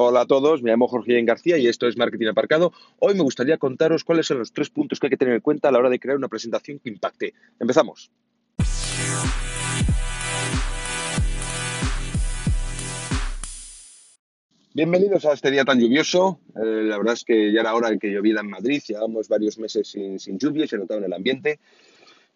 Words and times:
Hola 0.00 0.20
a 0.20 0.26
todos, 0.26 0.62
me 0.62 0.70
llamo 0.70 0.86
Jorge 0.86 1.20
García 1.24 1.58
y 1.58 1.66
esto 1.66 1.88
es 1.88 1.96
Marketing 1.96 2.28
Aparcado. 2.28 2.72
Hoy 3.00 3.14
me 3.14 3.22
gustaría 3.22 3.58
contaros 3.58 4.04
cuáles 4.04 4.28
son 4.28 4.38
los 4.38 4.52
tres 4.52 4.70
puntos 4.70 5.00
que 5.00 5.08
hay 5.08 5.10
que 5.10 5.16
tener 5.16 5.34
en 5.34 5.40
cuenta 5.40 5.68
a 5.70 5.72
la 5.72 5.80
hora 5.80 5.90
de 5.90 5.98
crear 5.98 6.16
una 6.16 6.28
presentación 6.28 6.78
que 6.78 6.88
impacte. 6.88 7.34
Empezamos. 7.58 8.12
Bienvenidos 14.72 15.24
a 15.24 15.32
este 15.32 15.50
día 15.50 15.64
tan 15.64 15.80
lluvioso. 15.80 16.38
Eh, 16.54 16.84
la 16.84 16.96
verdad 16.98 17.14
es 17.14 17.24
que 17.24 17.52
ya 17.52 17.62
era 17.62 17.74
hora 17.74 17.88
en 17.88 17.98
que 17.98 18.12
lloviera 18.12 18.42
en 18.42 18.50
Madrid, 18.50 18.80
llevamos 18.86 19.26
varios 19.26 19.58
meses 19.58 19.88
sin, 19.88 20.20
sin 20.20 20.38
lluvia 20.38 20.66
y 20.66 20.68
se 20.68 20.78
notaba 20.78 21.00
en 21.00 21.06
el 21.06 21.12
ambiente 21.12 21.58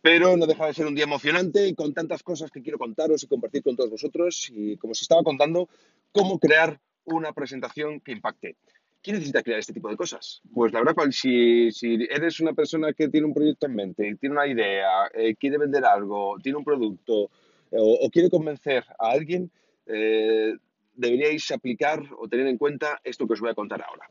pero 0.04 0.36
no 0.36 0.46
deja 0.46 0.66
de 0.66 0.74
ser 0.74 0.86
un 0.86 0.96
día 0.96 1.04
emocionante 1.04 1.76
con 1.76 1.94
tantas 1.94 2.24
cosas 2.24 2.50
que 2.50 2.60
quiero 2.60 2.76
contaros 2.76 3.22
y 3.22 3.28
compartir 3.28 3.62
con 3.62 3.76
todos 3.76 3.88
vosotros 3.88 4.50
y 4.52 4.76
como 4.76 4.90
os 4.90 5.00
estaba 5.00 5.22
contando, 5.22 5.68
cómo 6.10 6.40
crear 6.40 6.80
una 7.04 7.32
presentación 7.32 8.00
que 8.00 8.12
impacte. 8.12 8.56
¿Quién 9.02 9.16
necesita 9.16 9.42
crear 9.42 9.58
este 9.58 9.72
tipo 9.72 9.88
de 9.88 9.96
cosas? 9.96 10.42
Pues 10.54 10.72
la 10.72 10.82
verdad, 10.82 11.10
si, 11.10 11.72
si 11.72 12.06
eres 12.08 12.38
una 12.38 12.52
persona 12.52 12.92
que 12.92 13.08
tiene 13.08 13.26
un 13.26 13.34
proyecto 13.34 13.66
en 13.66 13.74
mente, 13.74 14.16
tiene 14.20 14.34
una 14.34 14.46
idea, 14.46 15.10
eh, 15.12 15.34
quiere 15.34 15.58
vender 15.58 15.84
algo, 15.84 16.36
tiene 16.40 16.58
un 16.58 16.64
producto 16.64 17.24
eh, 17.72 17.78
o, 17.78 18.08
quiere 18.10 18.30
convencer 18.30 18.84
a 19.00 19.10
alguien, 19.10 19.50
eh, 19.86 20.54
deberíais 20.94 21.50
aplicar 21.50 22.00
o 22.16 22.28
tener 22.28 22.46
en 22.46 22.58
cuenta 22.58 23.00
esto 23.02 23.26
que 23.26 23.32
os 23.32 23.40
voy 23.40 23.50
a 23.50 23.54
contar 23.54 23.82
ahora. 23.82 24.08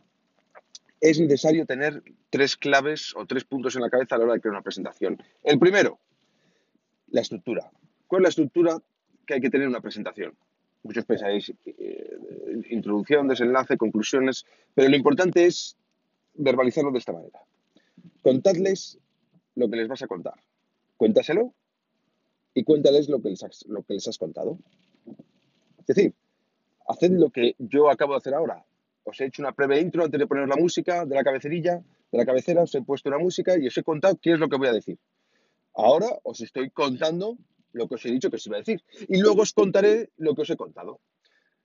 Es 1.00 1.20
necesario 1.22 1.66
tener 1.66 2.04
tres 2.30 2.58
claves 2.58 3.14
o 3.16 3.26
tres 3.26 3.46
puntos 3.46 3.76
en 3.76 3.84
la 3.84 3.90
cabeza 3.90 4.16
a 4.16 4.18
la 4.18 4.26
hora 4.26 4.34
de 4.34 4.42
crear 4.42 4.56
una 4.56 4.62
presentación. 4.62 5.24
El 5.44 5.58
primero, 5.58 6.00
la 7.08 7.22
estructura. 7.22 7.72
¿Cuál 8.08 8.22
es 8.22 8.24
la 8.24 8.30
estructura 8.30 8.78
que 9.26 9.36
hay 9.36 9.42
que 9.42 9.50
tener 9.50 9.64
en 9.64 9.70
una 9.70 9.82
presentación? 9.82 10.36
Muchos 10.84 11.06
pensáis 11.06 11.54
eh, 11.66 12.18
introducción, 12.70 13.28
desenlace, 13.28 13.78
conclusiones, 13.78 14.46
pero 14.74 14.90
lo 14.90 14.96
importante 14.96 15.46
es 15.46 15.78
verbalizarlo 16.34 16.92
de 16.92 17.00
esta 17.00 17.14
manera. 17.14 17.40
Contadles 18.22 18.98
lo 19.56 19.70
que 19.70 19.78
les 19.78 19.88
vas 19.88 20.02
a 20.02 20.08
contar. 20.08 20.36
Cuéntaselo 20.98 21.54
y 22.54 22.64
cuéntales 22.64 23.10
lo 23.10 23.22
que 23.22 23.30
les 23.30 23.44
has, 23.44 23.66
lo 23.68 23.84
que 23.84 23.94
les 23.94 24.08
has 24.08 24.18
contado. 24.18 24.58
Es 25.80 25.86
decir, 25.86 26.14
haced 26.88 27.12
lo 27.12 27.30
que 27.30 27.56
yo 27.60 27.90
acabo 27.90 28.14
de 28.14 28.18
hacer 28.18 28.34
ahora. 28.34 28.64
Os 29.04 29.20
he 29.20 29.26
hecho 29.26 29.42
una 29.42 29.52
breve 29.52 29.80
intro 29.80 30.04
antes 30.04 30.20
de 30.20 30.28
poner 30.28 30.48
la 30.48 30.56
música 30.56 31.06
de 31.06 31.16
la 31.16 31.24
cabecería, 31.24 31.84
de 32.12 32.18
la 32.18 32.26
cabecera, 32.26 32.64
os 32.64 32.76
he 32.76 32.82
puesto 32.82 33.10
una 33.10 33.18
música 33.18 33.58
y 33.58 33.68
os 33.68 33.78
he 33.78 33.84
contado 33.84 34.18
qué 34.22 34.34
es 34.34 34.40
lo 34.40 34.50
que 34.50 34.58
voy 34.58 34.68
a 34.68 34.74
decir. 34.74 34.98
Ahora 35.74 36.08
os 36.24 36.42
estoy 36.42 36.70
contando 36.70 37.38
lo 37.74 37.88
que 37.88 37.96
os 37.96 38.06
he 38.06 38.12
dicho 38.12 38.30
que 38.30 38.36
os 38.36 38.48
iba 38.48 38.58
a 38.58 38.60
decir. 38.60 38.84
Y 39.08 39.20
luego 39.20 39.42
os 39.42 39.54
contaré 39.54 40.10
lo 40.18 40.36
que 40.36 40.42
os 40.42 40.50
he 40.50 40.58
contado, 40.58 41.00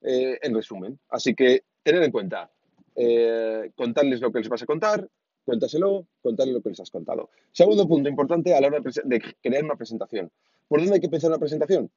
eh, 0.02 0.38
en 0.42 0.54
resumen. 0.54 0.98
Así 1.08 1.34
que 1.34 1.64
tened 1.82 2.02
en 2.02 2.12
cuenta, 2.12 2.50
eh, 2.94 3.70
contarles 3.74 4.20
lo 4.20 4.32
que 4.32 4.40
les 4.40 4.48
vas 4.48 4.62
a 4.62 4.66
contar, 4.66 5.08
cuéntaselo, 5.44 6.06
contarles 6.22 6.54
lo 6.54 6.62
que 6.62 6.70
les 6.70 6.80
has 6.80 6.90
contado. 6.90 7.30
Segundo 7.52 7.86
punto 7.86 8.08
importante 8.08 8.54
a 8.54 8.60
la 8.60 8.68
hora 8.68 8.80
de, 8.80 9.34
crear 9.40 9.64
una 9.64 9.76
presentación. 9.76 10.30
¿Por 10.68 10.80
dónde 10.80 10.94
hay 10.94 11.00
que 11.00 11.08
pensar 11.08 11.30
una 11.30 11.38
presentación? 11.38 11.90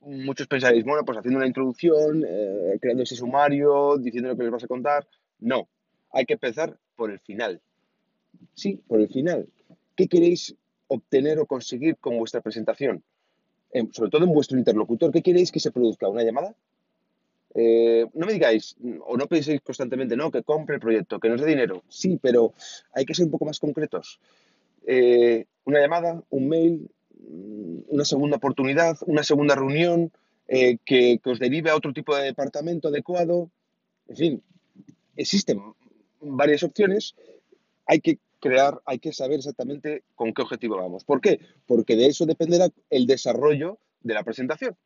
Muchos 0.00 0.46
pensáis, 0.46 0.84
bueno, 0.84 1.04
pues 1.04 1.18
haciendo 1.18 1.38
una 1.38 1.46
introducción, 1.46 2.24
eh, 2.28 2.78
creando 2.80 3.02
ese 3.02 3.16
sumario, 3.16 3.96
diciendo 3.98 4.28
lo 4.28 4.36
que 4.36 4.44
les 4.44 4.52
vas 4.52 4.64
a 4.64 4.68
contar. 4.68 5.08
No, 5.40 5.68
hay 6.10 6.26
que 6.26 6.34
empezar 6.34 6.78
por 6.94 7.10
el 7.10 7.18
final. 7.20 7.60
Sí, 8.54 8.80
por 8.86 9.00
el 9.00 9.08
final. 9.08 9.48
¿Qué 9.96 10.06
queréis 10.06 10.54
obtener 10.88 11.38
o 11.38 11.46
conseguir 11.46 11.96
con 11.96 12.18
vuestra 12.18 12.40
presentación? 12.40 13.02
sobre 13.92 14.10
todo 14.10 14.24
en 14.24 14.32
vuestro 14.32 14.56
interlocutor, 14.56 15.12
¿qué 15.12 15.20
queréis 15.20 15.52
que 15.52 15.60
se 15.60 15.70
produzca? 15.70 16.08
¿Una 16.08 16.22
llamada? 16.22 16.54
Eh, 17.58 18.06
no 18.12 18.26
me 18.26 18.34
digáis, 18.34 18.76
o 19.06 19.16
no 19.16 19.26
penséis 19.26 19.62
constantemente, 19.62 20.14
no, 20.14 20.30
que 20.30 20.42
compre 20.42 20.74
el 20.74 20.80
proyecto, 20.80 21.18
que 21.18 21.30
nos 21.30 21.40
dé 21.40 21.46
dinero. 21.46 21.82
Sí, 21.88 22.18
pero 22.20 22.52
hay 22.92 23.06
que 23.06 23.14
ser 23.14 23.24
un 23.24 23.30
poco 23.30 23.46
más 23.46 23.58
concretos. 23.58 24.20
Eh, 24.86 25.46
una 25.64 25.80
llamada, 25.80 26.22
un 26.28 26.48
mail, 26.48 26.90
mm, 27.18 27.78
una 27.88 28.04
segunda 28.04 28.36
oportunidad, 28.36 28.98
una 29.06 29.22
segunda 29.22 29.54
reunión, 29.54 30.12
eh, 30.48 30.76
que, 30.84 31.18
que, 31.22 31.30
os 31.30 31.38
derive 31.38 31.70
a 31.70 31.76
otro 31.76 31.94
tipo 31.94 32.14
de 32.14 32.24
departamento 32.24 32.88
adecuado. 32.88 33.50
En 34.08 34.16
fin, 34.16 34.42
existen 35.16 35.58
varias 36.20 36.62
opciones. 36.62 37.16
Hay 37.86 38.00
que 38.00 38.18
crear, 38.46 38.80
hay 38.84 38.98
que 38.98 39.12
saber 39.12 39.38
exactamente 39.38 40.04
con 40.14 40.32
qué 40.32 40.42
objetivo 40.42 40.76
vamos. 40.76 41.04
¿Por 41.04 41.20
qué? 41.20 41.40
Porque 41.66 41.96
de 41.96 42.06
eso 42.06 42.26
dependerá 42.26 42.68
el 42.90 43.06
desarrollo 43.06 43.78
de 44.00 44.14
la 44.14 44.24
presentación. 44.24 44.76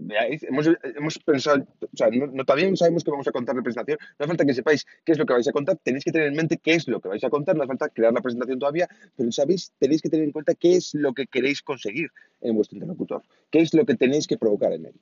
Veáis, 0.00 0.44
hemos, 0.44 1.18
pensado, 1.18 1.66
o 1.80 1.96
sea, 1.96 2.08
no, 2.12 2.28
no 2.28 2.44
sabemos 2.76 3.02
qué 3.02 3.10
vamos 3.10 3.26
a 3.26 3.32
contar 3.32 3.54
en 3.54 3.58
la 3.58 3.62
presentación, 3.64 3.98
no 4.00 4.24
hace 4.24 4.28
falta 4.28 4.44
que 4.44 4.54
sepáis 4.54 4.86
qué 5.04 5.10
es 5.10 5.18
lo 5.18 5.26
que 5.26 5.32
vais 5.32 5.48
a 5.48 5.50
contar, 5.50 5.76
tenéis 5.82 6.04
que 6.04 6.12
tener 6.12 6.28
en 6.28 6.36
mente 6.36 6.58
qué 6.58 6.74
es 6.74 6.86
lo 6.86 7.00
que 7.00 7.08
vais 7.08 7.24
a 7.24 7.30
contar, 7.30 7.56
no 7.56 7.62
hace 7.62 7.68
falta 7.68 7.88
crear 7.88 8.12
la 8.12 8.20
presentación 8.20 8.60
todavía, 8.60 8.88
pero 9.16 9.32
sabéis, 9.32 9.72
tenéis 9.80 10.00
que 10.00 10.08
tener 10.08 10.26
en 10.26 10.30
cuenta 10.30 10.54
qué 10.54 10.76
es 10.76 10.94
lo 10.94 11.12
que 11.14 11.26
queréis 11.26 11.62
conseguir 11.62 12.10
en 12.40 12.54
vuestro 12.54 12.76
interlocutor, 12.76 13.24
qué 13.50 13.58
es 13.58 13.74
lo 13.74 13.84
que 13.84 13.96
tenéis 13.96 14.28
que 14.28 14.38
provocar 14.38 14.72
en 14.72 14.86
él. 14.86 14.94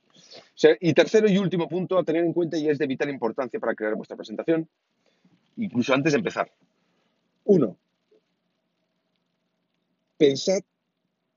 y 0.81 0.93
tercero 0.93 1.29
y 1.29 1.37
último 1.37 1.69
punto 1.69 1.99
a 1.99 2.03
tener 2.03 2.25
en 2.25 2.33
cuenta 2.33 2.57
y 2.57 2.67
es 2.67 2.79
de 2.79 2.87
vital 2.87 3.11
importancia 3.11 3.59
para 3.59 3.75
crear 3.75 3.93
vuestra 3.93 4.17
presentación, 4.17 4.67
incluso 5.57 5.93
antes 5.93 6.13
de 6.13 6.17
empezar, 6.17 6.51
uno, 7.47 7.77
pensad 10.17 10.59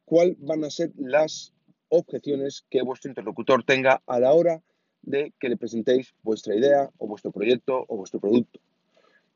cuáles 0.05 0.37
van 0.41 0.65
a 0.65 0.71
ser 0.71 0.93
las 0.97 1.53
objeciones 1.89 2.65
que 2.69 2.83
vuestro 2.83 3.11
interlocutor 3.11 3.65
tenga 3.65 4.03
a 4.07 4.19
la 4.19 4.33
hora 4.33 4.63
de 5.03 5.33
que 5.39 5.49
le 5.49 5.57
presentéis 5.57 6.15
vuestra 6.23 6.55
idea 6.55 6.91
o 6.99 7.07
vuestro 7.07 7.31
proyecto 7.31 7.85
o 7.89 7.97
vuestro 7.97 8.21
producto. 8.21 8.61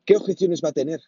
¿Qué 0.03 0.17
objeciones 0.17 0.61
va 0.63 0.69
a 0.69 0.73
tener? 0.73 1.01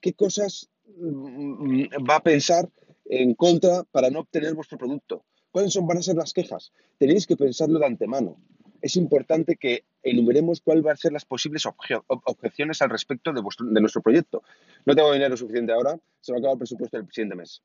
¿Qué 0.00 0.12
cosas 0.12 0.68
mm, 0.96 1.84
va 2.08 2.16
a 2.16 2.22
pensar 2.22 2.68
en 3.04 3.34
contra 3.34 3.84
para 3.84 4.10
no 4.10 4.20
obtener 4.20 4.54
vuestro 4.54 4.76
producto? 4.76 5.24
¿Cuáles 5.52 5.72
son, 5.72 5.86
van 5.86 5.98
a 5.98 6.02
ser 6.02 6.16
las 6.16 6.32
quejas? 6.32 6.72
Tenéis 6.98 7.26
que 7.26 7.36
pensarlo 7.36 7.78
de 7.78 7.86
antemano 7.86 8.38
es 8.82 8.96
importante 8.96 9.56
que 9.56 9.84
enumeremos 10.02 10.60
cuáles 10.60 10.82
van 10.82 10.94
a 10.94 10.96
ser 10.96 11.12
las 11.12 11.24
posibles 11.24 11.64
objeciones 12.06 12.82
al 12.82 12.90
respecto 12.90 13.32
de, 13.32 13.80
nuestro 13.80 14.02
proyecto. 14.02 14.42
No 14.84 14.96
tengo 14.96 15.12
dinero 15.12 15.36
suficiente 15.36 15.72
ahora, 15.72 15.96
se 16.20 16.32
me 16.32 16.38
acaba 16.38 16.54
el 16.54 16.58
presupuesto 16.58 16.96
del 16.96 17.06
siguiente 17.10 17.36
mes. 17.36 17.62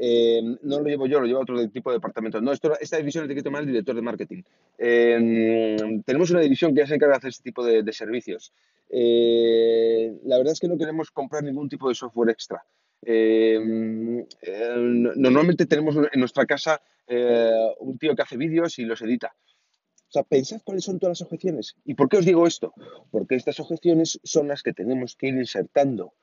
Eh, 0.00 0.40
no 0.62 0.78
lo 0.78 0.84
llevo 0.84 1.06
yo, 1.06 1.20
lo 1.20 1.26
lleva 1.26 1.40
otro 1.40 1.68
tipo 1.70 1.90
de 1.90 1.96
departamento. 1.96 2.40
No, 2.40 2.52
esta 2.52 2.96
división 2.98 3.24
es 3.24 3.28
de 3.28 3.34
que 3.34 3.42
tomar 3.42 3.62
el 3.62 3.68
director 3.68 3.96
de 3.96 4.02
marketing. 4.02 4.42
Eh, 4.76 6.00
tenemos 6.04 6.30
una 6.30 6.40
división 6.40 6.74
que 6.74 6.82
ya 6.82 6.86
se 6.86 6.94
encarga 6.94 7.14
de 7.14 7.18
hacer 7.18 7.30
este 7.30 7.42
tipo 7.42 7.64
de, 7.64 7.92
servicios. 7.92 8.52
Eh, 8.90 10.14
la 10.24 10.36
verdad 10.36 10.52
es 10.52 10.60
que 10.60 10.68
no 10.68 10.78
queremos 10.78 11.10
comprar 11.10 11.42
ningún 11.42 11.68
tipo 11.68 11.88
de 11.88 11.94
software 11.94 12.30
extra. 12.30 12.62
normalmente 15.16 15.66
tenemos 15.66 15.96
en 15.96 16.20
nuestra 16.20 16.44
casa 16.46 16.80
un 17.80 17.98
tío 17.98 18.14
que 18.14 18.22
hace 18.22 18.36
vídeos 18.36 18.78
y 18.78 18.84
los 18.84 19.00
edita. 19.02 19.34
O 20.08 20.10
sea, 20.10 20.22
pensad 20.22 20.62
cuáles 20.64 20.84
son 20.84 20.98
todas 20.98 21.20
las 21.20 21.26
objeciones. 21.26 21.76
¿Y 21.84 21.94
por 21.94 22.08
qué 22.08 22.16
os 22.16 22.24
digo 22.24 22.46
esto? 22.46 22.72
Porque 23.10 23.34
estas 23.34 23.60
objeciones 23.60 24.18
son 24.24 24.48
las 24.48 24.62
que 24.62 24.72
tenemos 24.72 25.16
que 25.16 25.28
ir 25.28 25.34
insertando 25.34 26.14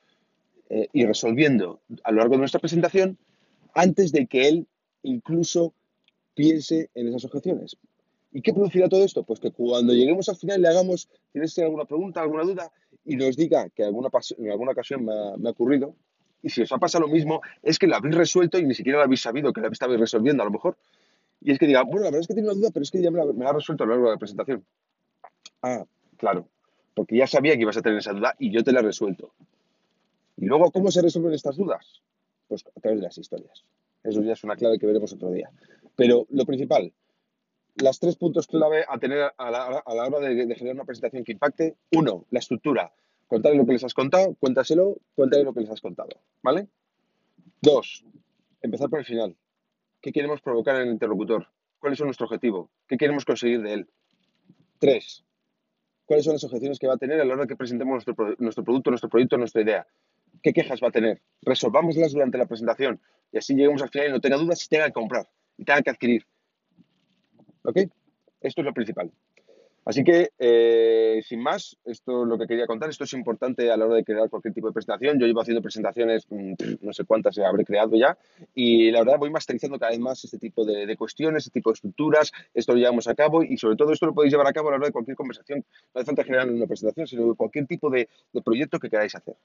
eh, 0.70 0.88
y 0.92 1.06
resolviendo 1.06 1.82
a 2.04 2.12
lo 2.12 2.18
largo 2.18 2.34
de 2.34 2.40
nuestra 2.40 2.60
presentación 2.60 3.20
antes 3.76 4.12
de 4.12 4.26
que 4.26 4.48
él 4.48 4.68
incluso 5.04 5.74
piense 6.34 6.90
en 6.96 7.10
esas 7.10 7.26
objeciones. 7.26 7.78
¿Y 8.32 8.42
qué 8.42 8.54
producirá 8.54 8.90
todo 8.90 9.06
esto? 9.06 9.24
Pues 9.24 9.40
que 9.40 9.52
cuando 9.52 9.94
lleguemos 9.94 10.28
al 10.30 10.36
final 10.36 10.64
le 10.64 10.68
hagamos, 10.68 11.08
¿tienes 11.32 11.58
alguna 11.60 11.86
pregunta, 11.86 12.22
alguna 12.22 12.44
duda? 12.44 12.72
Y 13.06 13.16
nos 13.16 13.38
diga 13.38 13.70
que 13.70 13.84
alguna, 13.84 14.10
en 14.38 14.50
alguna 14.50 14.72
ocasión 14.72 15.06
me 15.06 15.14
ha, 15.14 15.38
me 15.38 15.50
ha, 15.50 15.52
ocurrido. 15.52 15.96
Y 16.42 16.50
si 16.50 16.64
os 16.64 16.72
ha 16.72 16.78
pasado 16.80 17.06
lo 17.06 17.14
mismo, 17.14 17.42
es 17.62 17.78
que 17.78 17.88
lo 17.88 17.96
habéis 17.96 18.16
resuelto 18.16 18.58
y 18.58 18.66
ni 18.66 18.74
siquiera 18.74 18.98
lo 18.98 19.04
habéis 19.06 19.22
sabido 19.22 19.54
que 19.54 19.62
lo 19.62 19.72
estabais 19.72 20.00
resolviendo 20.00 20.42
a 20.42 20.46
lo 20.48 20.52
mejor. 20.52 20.76
Y 21.46 21.52
es 21.52 21.60
que 21.60 21.68
diga, 21.68 21.84
bueno, 21.84 22.00
la 22.00 22.06
verdad 22.06 22.22
es 22.22 22.28
que 22.28 22.34
tengo 22.34 22.48
una 22.48 22.58
duda, 22.58 22.72
pero 22.74 22.82
es 22.82 22.90
que 22.90 23.00
ya 23.00 23.12
me 23.12 23.24
la, 23.24 23.50
ha 23.50 23.54
resuelto 23.54 23.84
a 23.84 23.88
lo 23.88 23.94
largo 23.94 24.08
de 24.08 24.16
la 24.16 24.18
presentación. 24.18 24.66
Ah, 25.62 25.86
claro, 26.18 26.50
porque 26.96 27.16
ya 27.16 27.28
sabía 27.28 27.54
que 27.54 27.62
ibas 27.62 27.78
a 27.78 27.84
tener 27.84 28.00
esa 28.00 28.14
duda 28.14 28.34
y 28.40 28.50
yo 28.50 28.64
te 28.64 28.72
la 28.72 28.80
he 28.80 28.84
resuelto. 28.84 29.32
Y 30.38 30.46
luego, 30.46 30.72
¿cómo 30.72 30.90
se 30.90 31.04
resuelven 31.04 31.34
estas 31.34 31.56
dudas? 31.56 32.02
Pues 32.48 32.66
a 32.76 32.80
través 32.80 33.00
de 33.00 33.06
las 33.06 33.18
historias. 33.20 33.64
Eso 34.04 34.24
ya 34.24 34.34
es 34.34 34.44
una 34.44 34.56
clave 34.56 34.80
que 34.80 34.88
veremos 34.88 35.14
otro 35.14 35.30
día. 35.30 35.52
Pero 35.96 36.26
lo 36.32 36.48
principal, 36.48 36.92
las 37.76 38.00
tres 38.00 38.16
puntos 38.16 38.48
clave 38.48 38.84
a 38.90 38.98
tener 38.98 39.32
a 39.38 39.52
la, 39.52 39.84
hora 39.86 40.20
de, 40.28 40.48
de, 40.48 40.56
generar 40.56 40.78
una 40.78 40.86
presentación 40.86 41.24
que 41.24 41.34
impacte. 41.34 41.76
Uno, 41.92 42.26
la 42.32 42.40
estructura. 42.40 42.92
Contarle 43.28 43.60
lo 43.60 43.68
que 43.68 43.74
les 43.74 43.84
has 43.84 43.94
contado, 43.94 44.34
cuéntaselo, 44.40 44.98
cuéntale 45.14 45.44
lo 45.44 45.54
que 45.54 45.60
les 45.60 45.70
has 45.70 45.82
contado. 45.82 46.10
¿Vale? 46.42 46.68
Dos, 47.62 48.04
empezar 48.64 48.90
por 48.90 48.98
el 48.98 49.06
final. 49.06 49.36
¿Qué 50.06 50.12
queremos 50.12 50.40
provocar 50.40 50.76
en 50.76 50.84
el 50.84 50.94
interlocutor? 50.94 51.48
¿Cuál 51.80 51.94
es 51.94 52.02
nuestro 52.02 52.28
objetivo? 52.28 52.70
¿Qué 52.88 52.96
queremos 52.96 53.26
conseguir 53.26 53.64
de 53.64 53.74
él? 53.74 53.90
Tres, 54.78 55.26
¿cuáles 56.06 56.26
son 56.26 56.34
las 56.34 56.44
objeciones 56.44 56.78
que 56.78 56.86
va 56.86 56.94
a 56.94 56.98
tener 56.98 57.20
a 57.20 57.26
la 57.26 57.34
hora 57.34 57.48
que 57.48 57.56
presentemos 57.56 58.06
nuestro, 58.06 58.36
nuestro 58.38 58.64
producto, 58.64 58.92
nuestro 58.92 59.10
proyecto, 59.10 59.36
nuestra 59.36 59.64
idea? 59.64 59.88
¿Qué 60.44 60.54
quejas 60.54 60.80
va 60.80 60.90
a 60.90 60.92
tener? 60.92 61.24
Resolvámoslas 61.42 62.12
durante 62.12 62.38
la 62.38 62.46
presentación 62.46 63.02
y 63.32 63.40
así 63.40 63.56
lleguemos 63.56 63.82
al 63.82 63.90
final 63.90 64.10
y 64.10 64.12
no 64.12 64.22
tenga 64.22 64.38
dudas 64.38 64.60
si 64.60 64.70
tenga 64.70 64.86
que 64.86 64.94
comprar 64.94 65.28
y 65.58 65.66
tenga 65.66 65.82
que 65.82 65.90
adquirir. 65.90 66.28
¿Ok? 67.64 67.78
Esto 68.42 68.62
es 68.62 68.66
lo 68.66 68.74
principal. 68.76 69.12
Así 69.86 70.04
que, 70.04 70.32
eh, 70.40 71.22
sin 71.24 71.42
más, 71.42 71.78
esto 71.86 72.24
es 72.24 72.28
lo 72.28 72.40
que 72.40 72.48
quería 72.48 72.66
contar. 72.66 72.90
Esto 72.90 73.04
es 73.04 73.14
importante 73.14 73.70
a 73.70 73.78
la 73.78 73.86
hora 73.86 73.96
de 73.98 74.04
crear 74.04 74.28
cualquier 74.32 74.52
tipo 74.52 74.66
de 74.66 74.74
presentación. 74.74 75.20
Yo 75.20 75.28
llevo 75.28 75.42
haciendo 75.42 75.62
presentaciones, 75.62 76.26
mm, 76.28 76.54
no 76.82 76.92
sé 76.92 77.04
cuántas 77.06 77.38
habré 77.38 77.64
creado 77.64 77.96
ya, 77.96 78.18
y 78.56 78.90
la 78.90 79.04
verdad 79.04 79.20
voy 79.20 79.30
masterizando 79.30 79.78
cada 79.78 79.92
vez 79.92 80.00
más 80.00 80.24
este 80.24 80.40
tipo 80.40 80.66
de, 80.66 80.98
cuestiones, 80.98 81.46
este 81.46 81.60
tipo 81.60 81.70
de 81.70 81.76
estructuras. 81.76 82.32
Esto 82.56 82.74
lo 82.74 82.80
llevamos 82.80 83.08
a 83.08 83.14
cabo 83.14 83.44
y 83.44 83.58
sobre 83.58 83.76
todo 83.76 83.94
esto 83.94 84.08
lo 84.08 84.16
podéis 84.16 84.34
llevar 84.34 84.48
a 84.48 84.54
cabo 84.54 84.70
a 84.70 84.72
la 84.72 84.78
hora 84.78 84.88
de 84.88 84.92
cualquier 84.92 85.16
conversación. 85.16 85.64
No 85.94 86.02
hace 86.02 86.06
falta 86.06 86.24
generar 86.24 86.50
una 86.50 86.66
presentación, 86.66 87.06
sino 87.06 87.36
cualquier 87.36 87.68
tipo 87.68 87.92
de, 87.92 88.10
proyecto 88.44 88.80
que 88.80 88.90
queráis 88.90 89.14
hacer. 89.14 89.36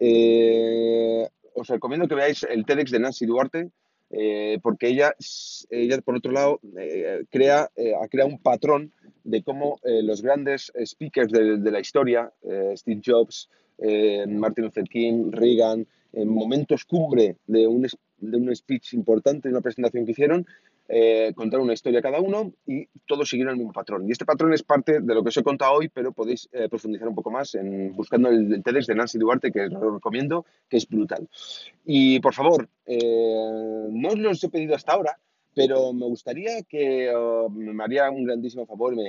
Eh, 0.00 1.28
os 1.54 1.68
recomiendo 1.68 2.08
que 2.08 2.16
veáis 2.16 2.42
el 2.42 2.64
TEDx 2.64 2.90
de 2.90 2.98
Nancy 2.98 3.26
Duarte, 3.26 3.70
eh, 4.10 4.58
porque 4.60 4.88
ella, 4.88 5.14
ella, 5.70 6.00
por 6.00 6.16
otro 6.16 6.32
lado, 6.32 6.60
crea, 7.30 7.70
ha 8.02 8.08
creado 8.08 8.28
un 8.28 8.40
patrón 8.40 8.92
de 9.30 9.42
cómo 9.42 9.78
eh, 9.84 10.02
los 10.02 10.22
grandes 10.22 10.72
speakers 10.84 11.30
de, 11.30 11.70
la 11.70 11.80
historia, 11.80 12.32
eh, 12.42 12.74
Steve 12.76 13.00
Jobs, 13.04 13.48
eh, 13.78 14.26
Martin 14.26 14.64
Luther 14.64 14.84
King, 14.84 15.30
Reagan, 15.30 15.86
en 16.12 16.28
momentos 16.28 16.84
cumbre 16.84 17.36
de 17.46 17.66
un, 17.66 17.86
de 18.18 18.36
un 18.36 18.54
speech 18.54 18.94
importante, 18.94 19.48
de 19.48 19.54
una 19.54 19.62
presentación 19.62 20.04
que 20.04 20.12
hicieron, 20.12 20.46
contaron 21.36 21.66
una 21.66 21.74
historia 21.74 22.02
cada 22.02 22.20
uno 22.20 22.52
y 22.66 22.88
todos 23.06 23.30
siguieron 23.30 23.52
el 23.52 23.58
mismo 23.58 23.72
patrón. 23.72 24.08
Y 24.08 24.10
este 24.10 24.24
patrón 24.24 24.52
es 24.52 24.64
parte 24.64 25.00
de 25.00 25.14
lo 25.14 25.22
que 25.22 25.28
os 25.28 25.36
he 25.36 25.44
contado 25.44 25.74
hoy, 25.74 25.88
pero 25.88 26.10
podéis 26.10 26.48
profundizar 26.68 27.06
un 27.06 27.14
poco 27.14 27.30
más 27.30 27.54
en, 27.54 27.92
buscando 27.92 28.28
el, 28.28 28.52
el, 28.52 28.60
TEDx 28.64 28.88
de 28.88 28.96
Nancy 28.96 29.16
Duarte, 29.16 29.52
que 29.52 29.66
os 29.66 29.94
recomiendo, 29.94 30.44
que 30.68 30.78
es 30.78 30.88
brutal. 30.88 31.28
Y 31.84 32.18
por 32.18 32.34
favor, 32.34 32.68
no 32.88 34.08
os 34.08 34.18
lo 34.18 34.32
he 34.32 34.48
pedido 34.50 34.74
hasta 34.74 34.94
ahora, 34.94 35.16
pero 35.66 35.92
me 35.92 36.06
gustaría 36.06 36.62
que 36.62 37.12
me 37.50 37.84
haría 37.84 38.10
un 38.10 38.24
grandísimo 38.24 38.66
favor, 38.66 38.96
me 38.96 39.02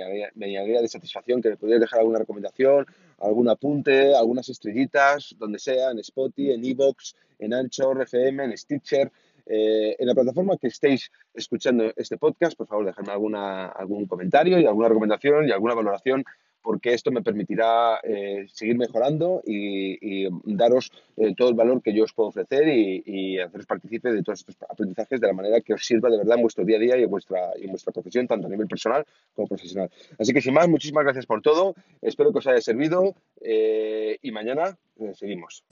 llenaría, 0.47 0.81
de 0.81 0.87
satisfacción 0.87 1.41
que 1.41 1.49
me 1.49 1.57
pudierais 1.57 1.81
dejar 1.81 1.99
alguna 1.99 2.19
recomendación, 2.19 2.85
algún 3.19 3.47
apunte, 3.47 4.13
algunas 4.15 4.49
estrellitas, 4.49 5.33
donde 5.39 5.59
sea, 5.59 5.91
en 5.91 5.99
Spotify, 5.99 6.51
en 6.51 6.65
Evox, 6.65 7.15
en 7.39 7.53
Anchor 7.53 8.01
FM, 8.01 8.43
en 8.43 8.57
Stitcher, 8.57 9.11
eh, 9.45 9.95
en 9.97 10.07
la 10.07 10.13
plataforma 10.13 10.57
que 10.57 10.67
estéis 10.67 11.09
escuchando 11.33 11.91
este 11.95 12.17
podcast, 12.17 12.57
por 12.57 12.67
favor, 12.67 12.85
dejadme 12.85 13.13
alguna, 13.13 13.67
algún 13.67 14.05
comentario 14.05 14.59
y 14.59 14.65
alguna 14.65 14.89
recomendación 14.89 15.47
y 15.47 15.51
alguna 15.51 15.73
valoración 15.73 16.25
porque 16.61 16.93
esto 16.93 17.11
me 17.11 17.21
permitirá 17.21 17.99
eh, 18.03 18.45
seguir 18.51 18.77
mejorando 18.77 19.41
y, 19.45 20.27
daros 20.45 20.91
eh, 21.17 21.33
todo 21.35 21.49
el 21.49 21.55
valor 21.55 21.81
que 21.81 21.93
yo 21.93 22.03
os 22.03 22.13
puedo 22.13 22.29
ofrecer 22.29 22.67
y, 22.67 23.39
haceros 23.39 23.65
partícipe 23.65 24.11
de 24.11 24.23
todos 24.23 24.39
estos 24.39 24.57
aprendizajes 24.69 25.19
de 25.19 25.27
la 25.27 25.33
manera 25.33 25.61
que 25.61 25.73
os 25.73 25.85
sirva 25.85 26.09
de 26.09 26.17
verdad 26.17 26.35
en 26.35 26.41
vuestro 26.43 26.63
día 26.65 26.77
a 26.77 26.79
día 26.79 26.97
y 26.97 27.03
en 27.03 27.09
vuestra, 27.09 27.51
en 27.55 27.69
vuestra 27.69 27.91
profesión, 27.91 28.27
tanto 28.27 28.47
a 28.47 28.49
nivel 28.49 28.67
personal 28.67 29.05
como 29.33 29.47
profesional. 29.47 29.89
Así 30.19 30.33
que 30.33 30.41
sin 30.41 30.53
más, 30.53 30.67
muchísimas 30.67 31.03
gracias 31.03 31.25
por 31.25 31.41
todo, 31.41 31.75
espero 32.01 32.31
que 32.31 32.39
os 32.39 32.47
haya 32.47 32.61
servido 32.61 33.15
eh, 33.41 34.17
y 34.21 34.31
mañana 34.31 34.77
seguimos. 35.13 35.63